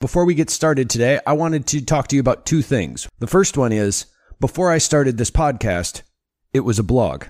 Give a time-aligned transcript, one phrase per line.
[0.00, 3.06] Before we get started today, I wanted to talk to you about two things.
[3.18, 4.06] The first one is
[4.40, 6.00] before I started this podcast,
[6.54, 7.26] it was a blog.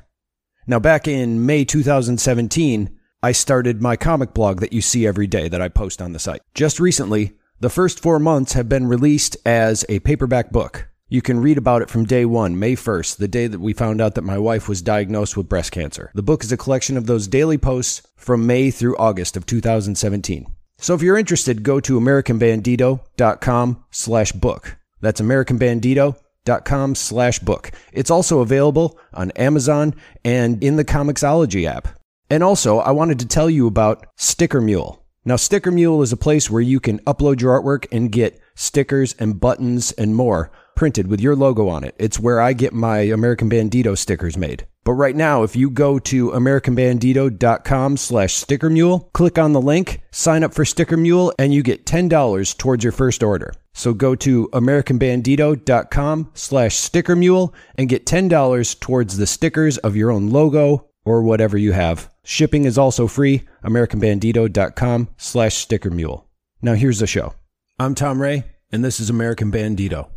[0.68, 5.48] Now, back in May 2017, I started my comic blog that you see every day
[5.48, 6.42] that I post on the site.
[6.54, 10.90] Just recently, the first four months have been released as a paperback book.
[11.08, 14.00] You can read about it from day one, May 1st, the day that we found
[14.00, 16.12] out that my wife was diagnosed with breast cancer.
[16.14, 20.46] The book is a collection of those daily posts from May through August of 2017.
[20.80, 24.76] So if you're interested, go to americanbandito.com slash book.
[25.00, 27.70] That's americanbandito.com slash book.
[27.92, 31.88] It's also available on Amazon and in the Comixology app.
[32.30, 35.04] And also, I wanted to tell you about Sticker Mule.
[35.24, 39.14] Now, Sticker Mule is a place where you can upload your artwork and get stickers
[39.18, 40.50] and buttons and more
[40.80, 41.94] printed with your logo on it.
[41.98, 44.66] It's where I get my American Bandito stickers made.
[44.82, 50.42] But right now, if you go to americanbandito.com slash stickermule, click on the link, sign
[50.42, 53.52] up for Sticker Mule, and you get $10 towards your first order.
[53.74, 60.30] So go to americanbandito.com slash stickermule and get $10 towards the stickers of your own
[60.30, 62.10] logo or whatever you have.
[62.24, 66.24] Shipping is also free, americanbandito.com slash stickermule.
[66.62, 67.34] Now here's the show.
[67.78, 70.08] I'm Tom Ray, and this is American Bandito.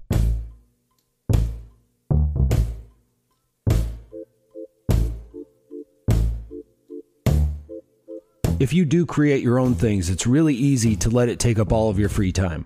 [8.59, 11.73] If you do create your own things, it's really easy to let it take up
[11.73, 12.65] all of your free time.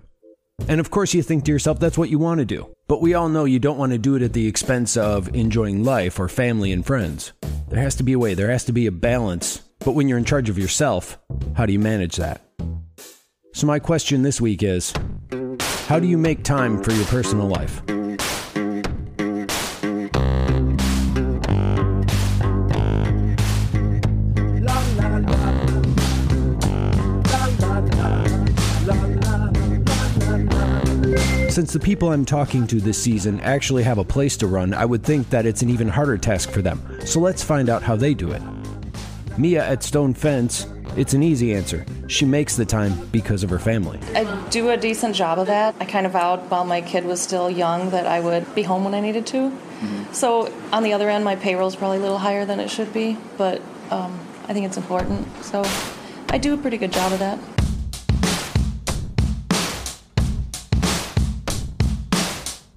[0.68, 2.72] And of course, you think to yourself, that's what you want to do.
[2.86, 5.82] But we all know you don't want to do it at the expense of enjoying
[5.82, 7.32] life or family and friends.
[7.68, 9.62] There has to be a way, there has to be a balance.
[9.80, 11.18] But when you're in charge of yourself,
[11.54, 12.47] how do you manage that?
[13.58, 14.92] So, my question this week is
[15.88, 17.82] how do you make time for your personal life?
[31.50, 34.84] Since the people I'm talking to this season actually have a place to run, I
[34.84, 36.80] would think that it's an even harder task for them.
[37.04, 38.42] So let's find out how they do it.
[39.36, 41.84] Mia at Stone Fence, it's an easy answer.
[42.08, 44.00] She makes the time because of her family.
[44.14, 45.74] I do a decent job of that.
[45.78, 48.82] I kind of vowed while my kid was still young that I would be home
[48.84, 49.36] when I needed to.
[49.36, 50.12] Mm-hmm.
[50.12, 52.92] So on the other end, my payroll is probably a little higher than it should
[52.92, 53.60] be, but
[53.90, 55.28] um, I think it's important.
[55.44, 55.62] So
[56.30, 57.38] I do a pretty good job of that.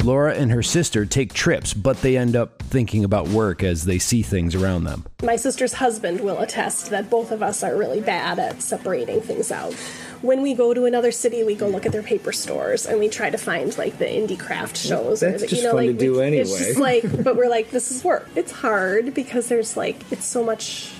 [0.03, 3.99] Laura and her sister take trips, but they end up thinking about work as they
[3.99, 5.05] see things around them.
[5.23, 9.51] My sister's husband will attest that both of us are really bad at separating things
[9.51, 9.73] out.
[10.21, 13.09] When we go to another city, we go look at their paper stores and we
[13.09, 15.21] try to find like the indie craft shows.
[15.21, 16.41] That's or, just you know, fun like, to do we, anyway.
[16.41, 18.27] It's just like, but we're like, this is work.
[18.35, 20.93] It's hard because there's like, it's so much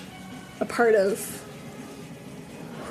[0.60, 1.20] a part of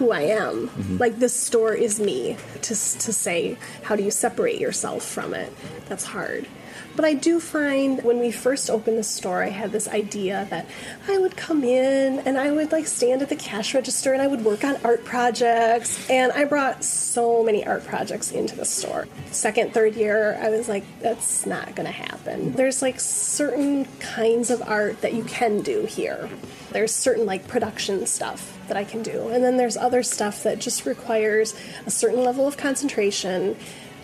[0.00, 0.68] who I am.
[0.68, 0.96] Mm-hmm.
[0.96, 2.38] Like this store is me.
[2.62, 5.52] To to say how do you separate yourself from it?
[5.88, 6.46] That's hard.
[6.96, 10.66] But I do find when we first opened the store, I had this idea that
[11.08, 14.26] I would come in and I would like stand at the cash register and I
[14.26, 16.08] would work on art projects.
[16.10, 19.08] And I brought so many art projects into the store.
[19.30, 22.52] Second, third year, I was like, that's not going to happen.
[22.52, 26.28] There's like certain kinds of art that you can do here.
[26.72, 29.28] There's certain like production stuff that I can do.
[29.28, 31.54] And then there's other stuff that just requires
[31.86, 33.56] a certain level of concentration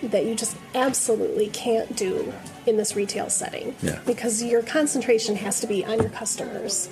[0.03, 2.33] that you just absolutely can't do
[2.67, 4.01] in this retail setting yeah.
[4.07, 6.89] because your concentration has to be on your customers.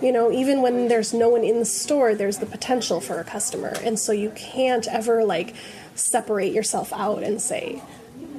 [0.00, 3.24] You know, even when there's no one in the store, there's the potential for a
[3.24, 3.74] customer.
[3.82, 5.54] And so you can't ever like
[5.94, 7.82] separate yourself out and say,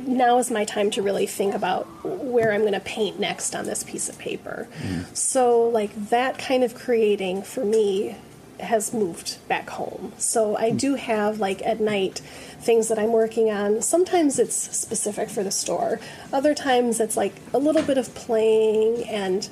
[0.08, 3.66] now is my time to really think about where I'm going to paint next on
[3.66, 4.68] this piece of paper.
[4.82, 5.16] Mm.
[5.16, 8.16] So, like, that kind of creating for me
[8.60, 10.14] has moved back home.
[10.18, 12.20] So, I do have, like, at night,
[12.60, 13.82] things that I'm working on.
[13.82, 16.00] Sometimes it's specific for the store,
[16.34, 19.48] other times it's like a little bit of playing, and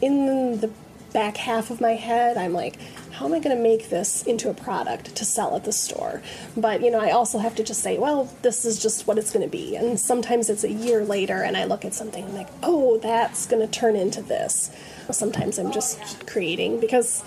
[0.00, 0.70] in the
[1.12, 2.78] back half of my head, I'm like,
[3.12, 6.22] how am I going to make this into a product to sell at the store?
[6.56, 9.30] But, you know, I also have to just say, well, this is just what it's
[9.30, 9.76] going to be.
[9.76, 12.98] And sometimes it's a year later and I look at something and I'm like, oh,
[12.98, 14.70] that's going to turn into this.
[15.10, 17.22] Sometimes I'm just creating because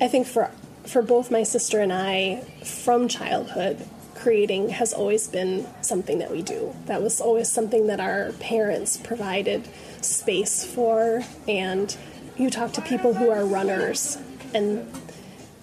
[0.00, 0.50] I think for
[0.84, 3.84] for both my sister and I from childhood
[4.14, 6.74] creating has always been something that we do.
[6.86, 9.68] That was always something that our parents provided
[10.00, 11.96] space for and
[12.36, 14.18] you talk to people who are runners
[14.54, 14.86] and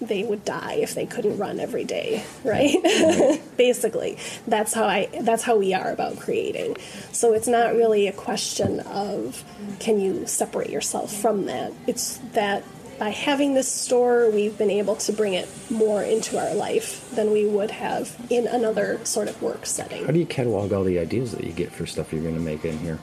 [0.00, 2.76] they would die if they couldn't run every day, right?
[2.82, 3.56] Mm-hmm.
[3.56, 6.76] Basically, that's how I that's how we are about creating.
[7.12, 9.44] So it's not really a question of
[9.78, 11.72] can you separate yourself from that.
[11.86, 12.64] It's that
[12.98, 17.30] by having this store, we've been able to bring it more into our life than
[17.32, 20.04] we would have in another sort of work setting.
[20.04, 22.40] How do you catalog all the ideas that you get for stuff you're going to
[22.40, 22.98] make in here?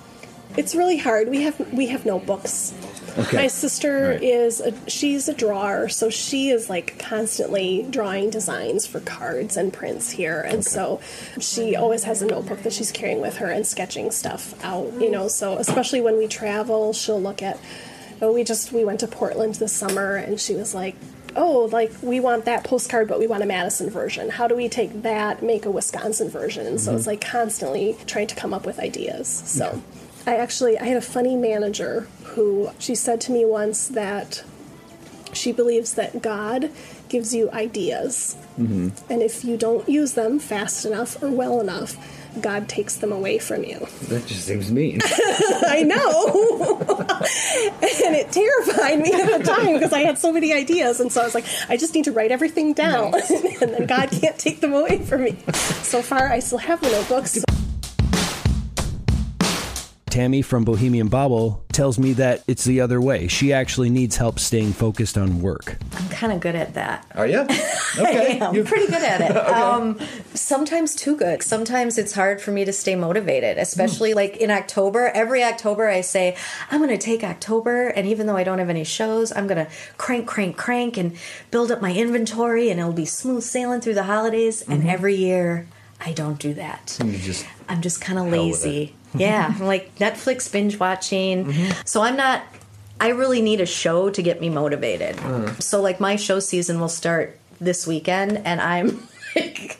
[0.57, 1.29] It's really hard.
[1.29, 2.73] We have we have notebooks.
[3.17, 3.38] Okay.
[3.38, 4.21] My sister Right.
[4.23, 9.71] is a, she's a drawer, so she is like constantly drawing designs for cards and
[9.71, 10.99] prints here, and so
[11.39, 14.91] she always has a notebook that she's carrying with her and sketching stuff out.
[14.99, 17.57] You know, so especially when we travel, she'll look at.
[18.21, 20.95] Oh, we just we went to Portland this summer, and she was like.
[21.33, 24.27] Oh, like we want that postcard, but we want a Madison version.
[24.27, 26.68] How do we take that, make a Wisconsin version?
[26.68, 27.12] And so it's mm-hmm.
[27.12, 29.29] like constantly trying to come up with ideas.
[29.29, 29.81] So
[30.27, 34.44] I actually I had a funny manager who she said to me once that
[35.33, 36.69] she believes that God
[37.09, 38.35] gives you ideas.
[38.59, 38.89] Mm-hmm.
[39.12, 41.95] And if you don't use them fast enough or well enough,
[42.39, 43.86] God takes them away from you.
[44.07, 45.00] That just seems mean.
[45.06, 46.78] I know.
[47.81, 51.00] and it terrified me at the time because I had so many ideas.
[51.00, 53.13] And so I was like, I just need to write everything down.
[53.62, 55.36] and then God can't take them away from me.
[55.54, 57.44] So far, I still have the notebooks.
[60.11, 63.29] Tammy from Bohemian Bobble tells me that it's the other way.
[63.29, 65.77] She actually needs help staying focused on work.
[65.95, 67.05] I'm kind of good at that.
[67.15, 67.47] Are you?
[67.99, 68.39] Okay.
[68.39, 69.35] I'm You- pretty good at it.
[69.37, 69.99] um,
[70.33, 71.43] sometimes too good.
[71.43, 75.11] Sometimes it's hard for me to stay motivated, especially like in October.
[75.13, 76.37] Every October, I say,
[76.71, 79.65] I'm going to take October, and even though I don't have any shows, I'm going
[79.65, 81.17] to crank, crank, crank and
[81.51, 84.61] build up my inventory, and it'll be smooth sailing through the holidays.
[84.61, 85.67] And every year,
[85.99, 86.97] I don't do that.
[87.03, 88.95] you just I'm just kind of Hell with lazy.
[89.15, 91.45] Yeah, like Netflix binge watching.
[91.45, 91.81] Mm-hmm.
[91.85, 92.43] So I'm not.
[92.99, 95.15] I really need a show to get me motivated.
[95.15, 95.61] Mm.
[95.61, 99.77] So like my show season will start this weekend, and I'm like,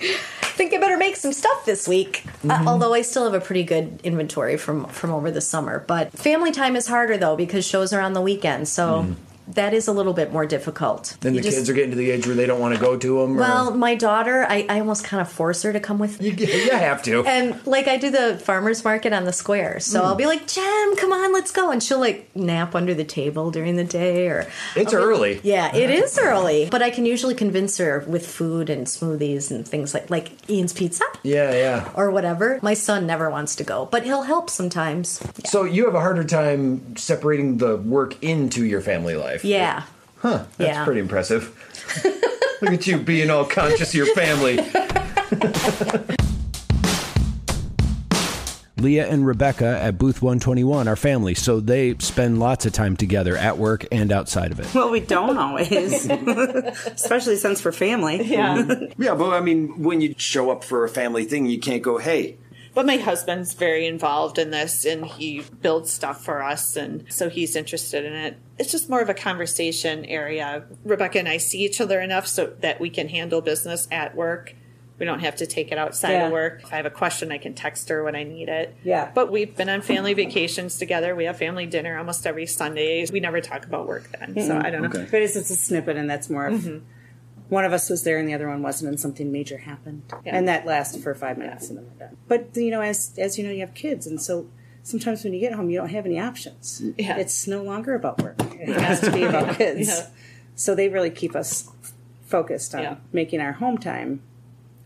[0.62, 2.24] think I better make some stuff this week.
[2.26, 2.68] Uh, mm-hmm.
[2.68, 5.84] although I still have a pretty good inventory from from over the summer.
[5.88, 8.68] But family time is harder though because shows are on the weekend.
[8.68, 9.04] So.
[9.04, 9.16] Mm.
[9.48, 11.18] That is a little bit more difficult.
[11.22, 12.80] then You the just- kids are getting to the age where they don't want to
[12.80, 13.36] go to them.
[13.36, 16.30] Well, my daughter, I, I almost kind of force her to come with me.
[16.30, 17.26] you, you have to.
[17.26, 20.06] And like I do the farmers market on the square, so hmm.
[20.08, 23.52] I'll be like, "Jem, come on, let's go," and she'll like nap under the table
[23.52, 25.40] during the day, or it's I'll early.
[25.44, 29.68] Yeah, it is early, but I can usually convince her with food and smoothies and
[29.68, 31.92] things like like Ian's Pizza Yeah, yeah.
[31.96, 32.60] or whatever.
[32.62, 35.22] My son never wants to go, but he'll help sometimes.
[35.46, 39.31] So you have a harder time separating the work into your family life.
[39.44, 39.84] Yeah,
[40.20, 40.44] Huh.
[40.58, 40.86] That's Yeah.
[40.86, 41.52] pretty impressive.
[42.62, 44.60] Look at you being all conscious of your family.
[48.78, 53.38] Leah and Rebecca at Booth 121 are family, so they spend lots of time together
[53.38, 54.74] at work and outside of it.
[54.74, 58.24] Well, we don't always, especially since we're family.
[58.24, 58.66] Yeah.
[58.98, 61.98] Yeah, but I mean, when you show up for a family thing, you can't go,
[62.00, 62.38] hey,
[62.74, 67.30] but my husband's very involved in this and he builds stuff for us and so
[67.30, 68.38] he's interested in it.
[68.58, 70.64] It's just more of a conversation area.
[70.84, 74.56] Rebecca and I see each other enough so that we can handle business at work.
[75.00, 76.28] We don't have to take it outside Yeah.
[76.28, 76.62] of work.
[76.64, 78.76] If I have a question, I can text her when I need it.
[78.84, 79.10] Yeah.
[79.14, 81.16] But we've been on family vacations together.
[81.16, 83.08] We have family dinner almost every Sunday.
[83.12, 84.36] We never talk about work then.
[84.46, 84.90] So I don't know.
[84.90, 85.08] Okay.
[85.10, 86.86] But it's, just a snippet, and that's more Mm-hmm.
[87.52, 90.36] One of us was there and the other one wasn't, and something major happened, Yeah.
[90.38, 92.18] and that lasted for five minutes, and then we're done.
[92.28, 94.48] But you know, as as you know, you have kids, and so
[94.84, 96.82] sometimes when you get home, you don't have any options.
[96.98, 97.18] Yeah.
[97.18, 100.04] It's no longer about work; it has to be about kids.
[100.56, 101.70] So they really keep us
[102.26, 104.22] focused on making our home time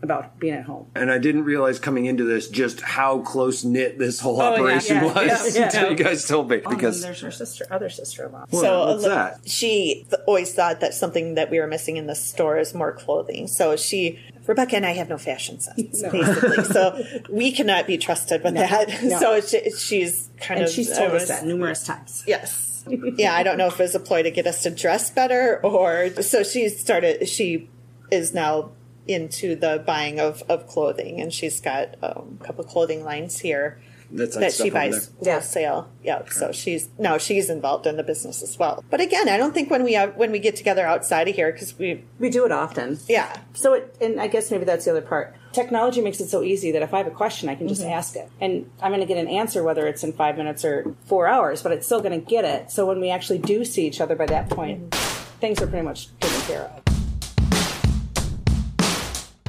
[0.02, 0.86] about being at home.
[0.94, 4.60] and I didn't realize coming into this just how close knit this whole Oh, yeah.
[4.60, 5.88] operation Yeah, was yeah, until yeah.
[5.96, 6.56] you guys told me.
[6.64, 8.46] Oh, and Because there's her sister, other sister-in-law.
[8.50, 9.40] Well, what's a that?
[9.48, 12.92] She th- always thought that something that we were missing in the store is more
[12.92, 13.46] clothing.
[13.48, 16.64] So she, Rebecca and I have no fashion sense, basically.
[16.64, 19.02] So we cannot be trusted with that.
[19.02, 19.18] no.
[19.18, 20.74] So she, she's kind and of.
[20.74, 22.22] she's I told us that numerous times.
[22.26, 22.84] Yes.
[23.16, 25.58] yeah, I don't know if it was a ploy to get us to dress better
[25.64, 26.10] or.
[26.22, 27.68] So she started, she
[28.12, 28.70] is now
[29.06, 33.80] into the buying of, of clothing and she's got um, a couple clothing lines here
[34.10, 35.90] That's like that she buys wholesale.
[36.02, 38.84] Yeah, so she's now she's involved in the business as well.
[38.90, 41.52] But again, I don't think when we have, when we get together outside of here
[41.52, 42.98] because we We do it often.
[43.08, 45.34] yeah So, it, and I guess maybe that's the other part.
[45.52, 47.90] Technology makes it so easy that if I have a question, I can just mm-hmm.
[47.90, 48.28] ask it.
[48.40, 51.62] And I'm going to get an answer, whether it's in five minutes or four hours,
[51.62, 52.70] but it's still going to get it.
[52.70, 55.38] So when we actually do see each other by that point, mm-hmm.
[55.40, 56.85] things are pretty much taken care of.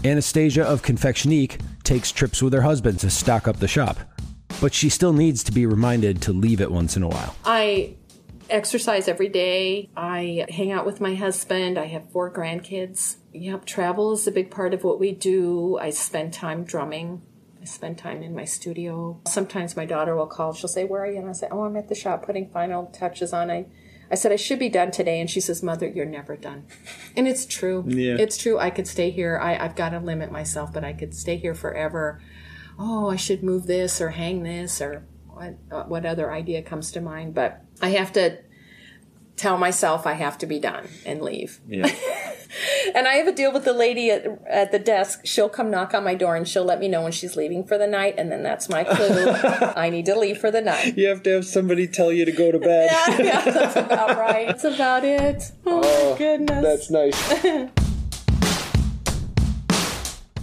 [0.07, 3.97] Anastasia of Confectionique takes trips with her husband to stock up the shop,
[4.61, 7.35] but she still needs to be reminded to leave it once in a while.
[7.43, 7.95] I
[8.49, 9.89] exercise every day.
[9.97, 11.77] I hang out with my husband.
[11.77, 13.17] I have four grandkids.
[13.33, 15.77] Yep, travel is a big part of what we do.
[15.77, 17.21] I spend time drumming.
[17.61, 19.19] I spend time in my studio.
[19.27, 20.53] Sometimes my daughter will call.
[20.53, 22.85] She'll say, "Where are you?" And I say, "Oh, I'm at the shop putting final
[22.87, 23.51] touches on.
[23.51, 23.65] I,
[24.09, 25.19] I said, I should be done today.
[25.19, 26.65] And she says, Mother, you're never done.
[27.15, 27.83] And it's true.
[27.87, 28.15] Yeah.
[28.19, 28.57] It's true.
[28.57, 29.37] I could stay here.
[29.37, 32.21] I, I've got to limit myself, but I could stay here forever.
[32.79, 36.91] Oh, I should move this or hang this or what, uh, what other idea comes
[36.91, 37.33] to mind.
[37.33, 38.39] But I have to
[39.35, 41.59] tell myself I have to be done and leave.
[41.67, 41.87] Yeah.
[42.97, 45.21] And I have a deal with the lady at, at the desk.
[45.23, 47.77] She'll come knock on my door and she'll let me know when she's leaving for
[47.77, 48.15] the night.
[48.17, 49.29] And then that's my clue.
[49.75, 50.97] I need to leave for the night.
[50.97, 52.89] you have to have somebody tell you to go to bed.
[52.91, 54.47] Yeah, yeah, that's about right.
[54.47, 55.43] That's about it.
[55.67, 56.63] Oh, my oh, goodness.
[56.63, 57.69] That's nice.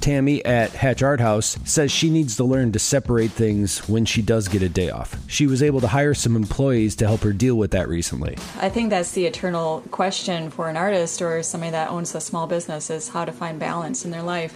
[0.04, 4.20] Tammy at Hatch Art House says she needs to learn to separate things when she
[4.20, 5.16] does get a day off.
[5.30, 8.37] She was able to hire some employees to help her deal with that recently.
[8.61, 12.46] I think that's the eternal question for an artist or somebody that owns a small
[12.46, 14.54] business is how to find balance in their life.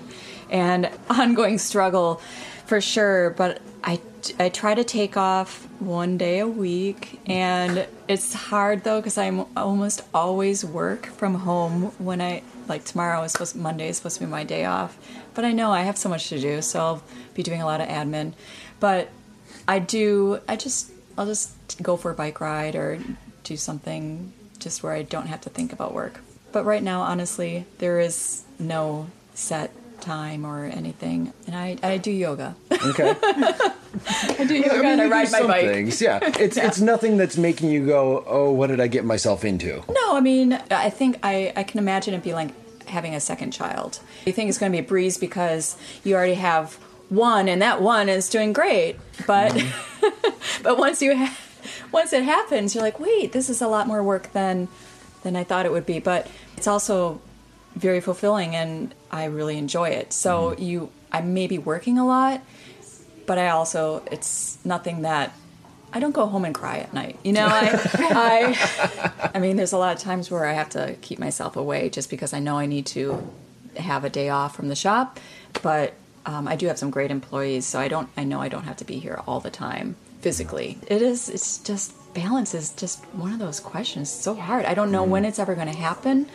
[0.51, 2.21] And ongoing struggle
[2.67, 4.03] for sure, but I,
[4.39, 9.47] I try to take off one day a week and it's hard though because I'm
[9.57, 14.25] almost always work from home when I like tomorrow is supposed Monday is supposed to
[14.25, 14.99] be my day off.
[15.35, 17.03] But I know I have so much to do, so I'll
[17.35, 18.33] be doing a lot of admin.
[18.81, 19.11] But
[19.67, 22.99] I do I just I'll just go for a bike ride or
[23.45, 26.21] do something just where I don't have to think about work.
[26.53, 31.33] But right now, honestly, there is no set time or anything.
[31.47, 32.57] And I, I do yoga.
[32.71, 33.15] Okay.
[33.23, 35.67] I do yoga and I you do ride my bike.
[35.67, 36.01] Things.
[36.01, 36.21] Yeah.
[36.39, 40.17] It's it's nothing that's making you go, "Oh, what did I get myself into?" No,
[40.17, 42.51] I mean, I think I, I can imagine it be like
[42.89, 44.01] having a second child.
[44.25, 46.75] You think it's going to be a breeze because you already have
[47.09, 48.97] one, and that one is doing great.
[49.27, 50.63] But mm-hmm.
[50.63, 51.37] but once you ha-
[51.93, 54.69] once it happens, you're like, wait, this is a lot more work than
[55.23, 55.99] than I thought it would be.
[55.99, 57.21] But it's also
[57.79, 60.13] very fulfilling, and I really enjoy it.
[60.13, 62.43] So you, I may be working a lot,
[63.27, 65.33] but I also it's nothing that.
[65.91, 67.19] I don't go home and cry at night.
[67.25, 70.97] You know, I, I I mean, there's a lot of times where I have to
[71.01, 73.27] keep myself away just because I know I need to
[73.79, 75.19] have a day off from the shop.
[75.63, 75.95] But
[76.27, 78.11] um, I do have some great employees, so I don't.
[78.19, 80.77] I know I don't have to be here all the time physically.
[80.89, 81.31] It is.
[81.31, 84.13] It's just balance is just one of those questions.
[84.13, 84.67] It's so hard.
[84.67, 86.27] I don't know when it's ever going to happen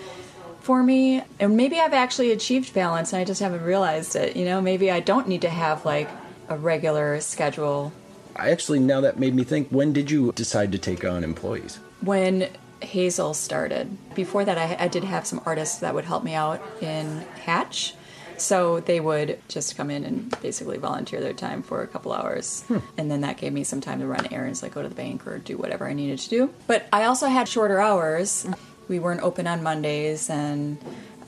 [0.64, 4.36] for me, and maybe I've actually achieved balance, and I just haven't realized it.
[4.36, 6.10] You know, maybe I don't need to have like
[6.50, 7.94] a regular schedule
[8.36, 11.80] I actually now that made me think, when did you decide to take on employees?
[12.04, 12.50] when
[12.82, 13.98] Hazel started.
[14.14, 17.96] Before that, I, I did have some artists that would help me out in Hatch.
[18.38, 22.64] So they would just come in and basically volunteer their time for a couple hours.
[22.64, 22.80] Hmm.
[22.98, 25.26] And then that gave me some time to run errands, like go to the bank
[25.26, 26.54] or do whatever I needed to do.
[26.68, 28.46] But I also had shorter hours.
[28.88, 30.30] We weren't open on Mondays.
[30.30, 30.78] And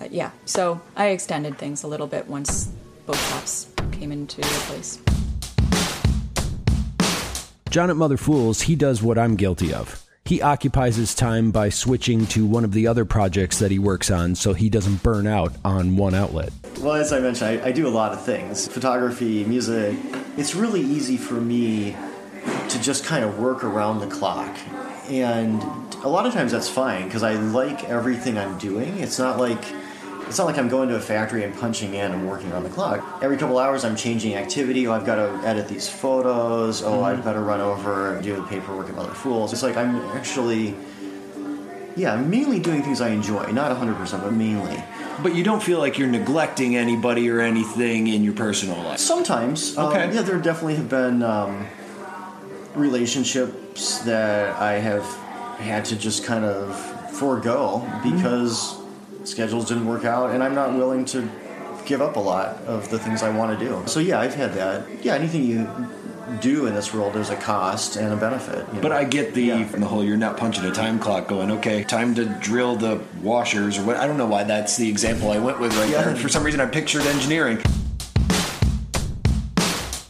[0.01, 2.69] uh, yeah, so I extended things a little bit once
[3.05, 4.99] both shops came into place.
[7.69, 10.01] John at Mother Fools, he does what I'm guilty of.
[10.23, 14.09] He occupies his time by switching to one of the other projects that he works
[14.09, 16.51] on so he doesn't burn out on one outlet.
[16.79, 19.95] Well, as I mentioned, I, I do a lot of things photography, music.
[20.35, 21.95] It's really easy for me
[22.69, 24.57] to just kind of work around the clock.
[25.09, 25.61] And
[26.03, 28.97] a lot of times that's fine because I like everything I'm doing.
[28.99, 29.63] It's not like
[30.27, 32.69] it's not like I'm going to a factory and punching in and working on the
[32.69, 33.19] clock.
[33.21, 34.87] Every couple hours, I'm changing activity.
[34.87, 36.81] Oh, I've got to edit these photos.
[36.81, 39.53] Oh, I've got to run over and do the paperwork of other fools.
[39.53, 40.73] It's like I'm actually,
[41.95, 43.51] yeah, I'm mainly doing things I enjoy.
[43.51, 44.83] Not 100%, but mainly.
[45.21, 48.99] But you don't feel like you're neglecting anybody or anything in your personal life.
[48.99, 49.77] Sometimes.
[49.77, 50.11] um, Okay.
[50.13, 51.67] yeah, there definitely have been um,
[52.73, 55.03] relationships that I have
[55.57, 56.77] had to just kind of
[57.11, 58.77] forego because
[59.23, 61.27] schedules didn't work out, and I'm not willing to
[61.85, 63.83] give up a lot of the things I want to do.
[63.87, 65.03] So yeah, I've had that.
[65.03, 65.67] Yeah, anything you
[66.41, 68.65] do in this world, there's a cost and a benefit.
[68.73, 68.95] you But know?
[68.97, 72.25] I get the the whole you're not punching a time clock going, okay, time to
[72.25, 75.75] drill the washers or what I don't know why that's the example I went with
[75.77, 76.01] right Yeah.
[76.03, 76.15] there.
[76.15, 77.61] For some reason I pictured engineering.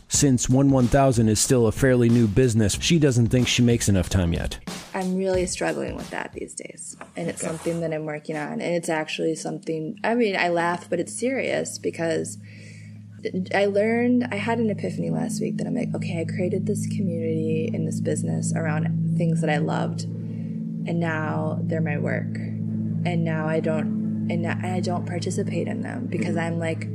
[0.08, 4.32] Since 11000 is still a fairly new business, she doesn't think she makes enough time
[4.32, 4.58] yet.
[4.96, 6.96] I'm really struggling with that these days.
[7.18, 8.54] And it's something that I'm working on.
[8.54, 12.38] And it's actually something, I mean, I laugh, but it's serious because
[13.54, 16.88] I learned, I had an epiphany last week that I'm like, okay, I created this
[16.88, 20.04] community in this business around things that I loved.
[20.04, 22.34] And now they're my work.
[22.38, 26.54] And now I don't, and I don't participate in them because mm-hmm.
[26.54, 26.86] I'm like,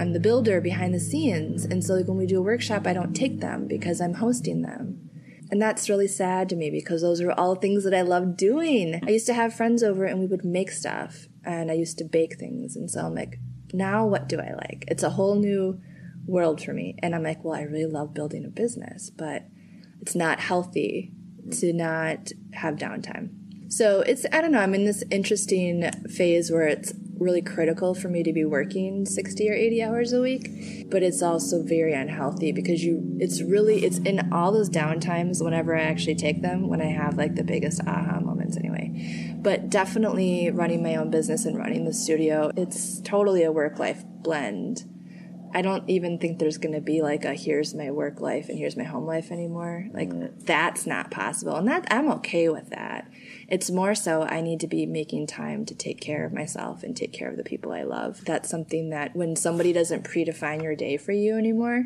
[0.00, 1.66] I'm the builder behind the scenes.
[1.66, 4.62] And so like when we do a workshop, I don't take them because I'm hosting
[4.62, 4.95] them.
[5.50, 9.00] And that's really sad to me because those are all things that I love doing.
[9.06, 12.04] I used to have friends over and we would make stuff and I used to
[12.04, 12.74] bake things.
[12.74, 13.38] And so I'm like,
[13.72, 14.84] now what do I like?
[14.88, 15.80] It's a whole new
[16.26, 16.96] world for me.
[16.98, 19.46] And I'm like, well, I really love building a business, but
[20.00, 21.12] it's not healthy
[21.52, 23.30] to not have downtime.
[23.68, 28.08] So it's, I don't know, I'm in this interesting phase where it's really critical for
[28.08, 32.52] me to be working 60 or 80 hours a week, but it's also very unhealthy
[32.52, 36.80] because you, it's really, it's in all those downtimes whenever I actually take them, when
[36.80, 39.36] I have like the biggest aha moments anyway.
[39.38, 44.04] But definitely running my own business and running the studio, it's totally a work life
[44.06, 44.84] blend.
[45.54, 48.58] I don't even think there's going to be like a here's my work life and
[48.58, 49.86] here's my home life anymore.
[49.92, 50.10] Like
[50.44, 51.56] that's not possible.
[51.56, 53.08] And that I'm okay with that.
[53.48, 56.96] It's more so I need to be making time to take care of myself and
[56.96, 58.24] take care of the people I love.
[58.24, 61.84] That's something that when somebody doesn't predefine your day for you anymore,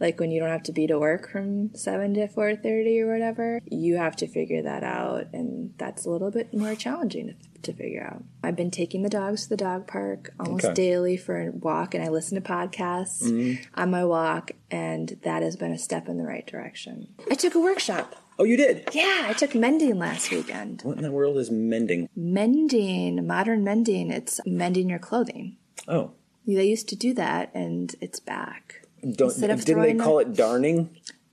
[0.00, 3.60] like when you don't have to be to work from 7 to 4.30 or whatever
[3.66, 7.72] you have to figure that out and that's a little bit more challenging to, to
[7.76, 10.74] figure out i've been taking the dogs to the dog park almost Okay.
[10.74, 13.58] daily for a walk and i listen to podcasts Mhm.
[13.74, 17.56] on my walk and that has been a step in the right direction i took
[17.56, 18.88] a workshop Oh, you did?
[18.92, 22.08] yeah i took mending last weekend What in the world is mending?
[22.14, 25.56] mending modern mending it's mending your clothing
[25.88, 26.12] Oh.
[26.46, 30.30] they used to do that and it's back Don't, Instead of didn't they call them-
[30.32, 30.90] it darning?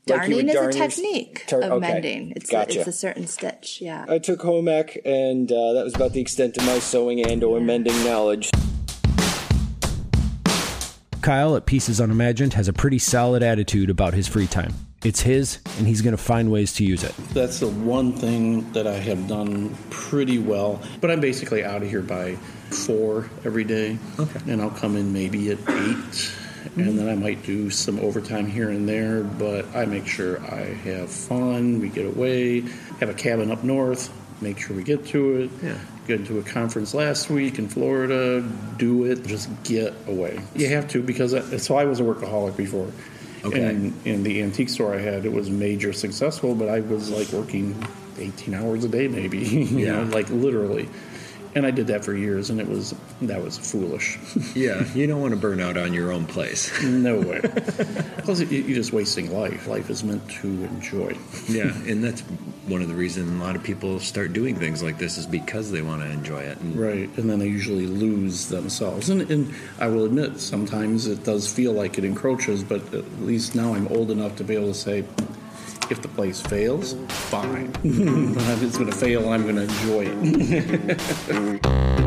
[0.07, 1.79] Darning would is a darn your- technique tar- of okay.
[1.93, 2.77] mending it's, Gotcha.
[2.77, 6.13] a, it's a certain stitch yeah I took home ec, and uh, that was about
[6.13, 8.50] the extent of my sewing and or mending knowledge.
[11.21, 14.74] Kyle at Pieces Unimagined has a pretty solid attitude about his free time.
[15.05, 17.15] It's his, and he's going to find ways to use it.
[17.31, 20.81] That's the one thing that I have done pretty well.
[21.00, 22.38] But I'm basically out of here by
[22.71, 24.00] four every day.
[24.19, 24.51] Okay.
[24.51, 25.67] And I'll come in maybe at 8
[26.75, 30.74] And then I might do some overtime here and there, but I make sure I
[30.85, 31.79] have fun.
[31.79, 32.62] We get away,
[33.00, 35.51] have a cabin up north, make sure we get to it.
[35.62, 35.77] Yeah.
[36.07, 38.41] Get into a conference last week in Florida,
[38.77, 40.39] do it, just get away.
[40.55, 42.91] You have to because I, so I was a workaholic before.
[43.45, 43.63] Okay.
[43.63, 47.29] And in the antique store I had, it was major successful, but I was like
[47.29, 47.75] working
[48.17, 50.03] 18 hours a day, maybe, you Yeah.
[50.03, 50.87] know, like literally.
[51.55, 54.19] And I did that for years, and it was that was foolish.
[54.55, 56.71] Yeah, you don't want to burn out on your own place.
[56.83, 57.41] no way.
[58.24, 59.67] Plus, you- you're just wasting life.
[59.67, 61.15] Life is meant to enjoy.
[61.47, 62.21] Yeah, and that's
[62.67, 65.71] one of the reasons a lot of people start doing things like this is because
[65.71, 66.58] they want to enjoy it.
[66.60, 69.10] And Right, and then they usually lose themselves.
[69.10, 73.56] And, and I will admit, sometimes it does feel like it encroaches, but at least
[73.56, 75.03] now I'm old enough to be able to say,
[75.89, 77.71] if the place fails, fine.
[77.84, 82.02] If it's going to fail, and I'm going to enjoy it.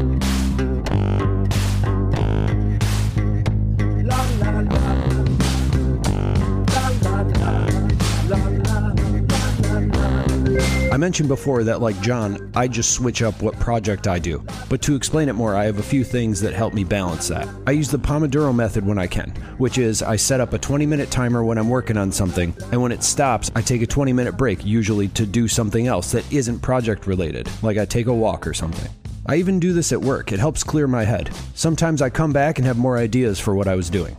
[10.98, 14.44] mentioned before that, like John, I just switch up what project I do.
[14.68, 17.48] But to explain it more, I have a few things that help me balance that.
[17.66, 20.84] I use the Pomodoro method when I can, which is I set up a 20
[20.84, 24.12] minute timer when I'm working on something, and when it stops, I take a 20
[24.12, 28.14] minute break, usually to do something else that isn't project related, like I take a
[28.14, 28.90] walk or something.
[29.26, 31.30] I even do this at work, it helps clear my head.
[31.54, 34.16] Sometimes I come back and have more ideas for what I was doing.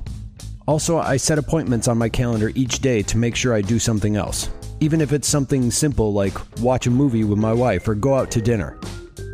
[0.68, 4.16] Also, I set appointments on my calendar each day to make sure I do something
[4.16, 8.16] else, even if it's something simple like watch a movie with my wife or go
[8.16, 8.80] out to dinner.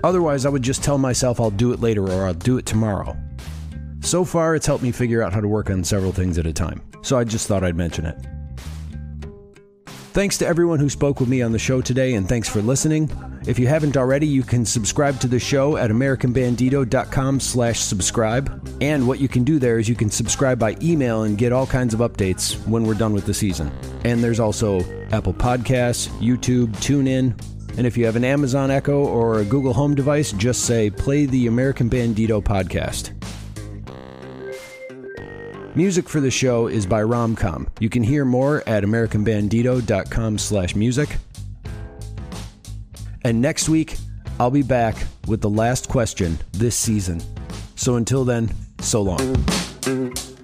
[0.04, 3.16] Otherwise, I would just tell myself I'll do it later or I'll do it tomorrow.
[4.02, 6.54] So far, it's helped me figure out how to work on several things at a
[6.54, 8.35] time, so I just thought I'd mention it.
[10.16, 13.12] Thanks to everyone who spoke with me on the show today, and thanks for listening.
[13.48, 18.78] If you haven't already, you can subscribe to the show at americanbandito.com slash subscribe.
[18.80, 21.68] And what you can do there is you can subscribe by email and get all
[21.68, 23.70] kinds of updates when we're done with the season.
[24.06, 24.80] And there's also
[25.12, 27.38] Apple Podcasts, YouTube, TuneIn.
[27.78, 31.26] And if you have an Amazon Echo or a Google Home device, just say, play
[31.26, 33.15] the American Bandito podcast.
[35.76, 37.68] Music for the show is by Romcom.
[37.82, 41.18] You can hear more at americanbandito.com slash music.
[43.26, 43.98] And next week,
[44.40, 44.96] I'll be back
[45.28, 47.22] with the last question this season.
[47.76, 50.35] So until then, so long.